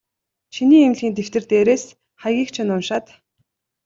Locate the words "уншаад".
2.75-3.05